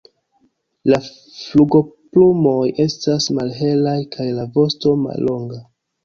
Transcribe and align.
La 0.91 0.97
flugoplumoj 1.33 2.63
estas 2.85 3.27
malhelaj 3.39 3.93
kaj 4.15 4.25
la 4.39 4.47
vosto 4.57 4.95
mallonga. 5.03 5.61